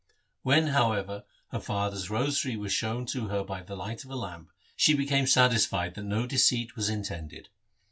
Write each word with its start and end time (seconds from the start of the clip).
When, 0.41 0.69
however, 0.69 1.25
her 1.51 1.59
father's 1.59 2.09
rosary 2.09 2.55
was 2.57 2.73
shown 2.73 3.05
her 3.05 3.43
by 3.43 3.61
the 3.61 3.75
light 3.75 4.03
of 4.03 4.09
a 4.09 4.15
lamp, 4.15 4.49
she 4.75 4.95
became 4.95 5.27
satisfied 5.27 5.93
that 5.93 6.01
no 6.05 6.25
deceit 6.25 6.75
was 6.75 6.89
intended. 6.89 7.49